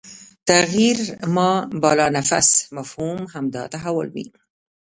[0.47, 0.97] تغیر
[1.35, 1.51] ما
[1.83, 4.25] بالانفس مفهوم همدا تحول وي